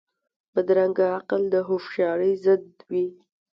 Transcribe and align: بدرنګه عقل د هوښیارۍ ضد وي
بدرنګه 0.53 1.05
عقل 1.17 1.41
د 1.53 1.55
هوښیارۍ 1.67 2.33
ضد 2.45 2.65
وي 2.91 3.05